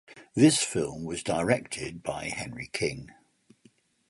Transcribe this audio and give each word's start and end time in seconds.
This 0.33 0.63
film 0.63 1.03
was 1.03 1.21
directed 1.21 2.01
by 2.01 2.29
Henry 2.29 2.71
King. 2.73 3.11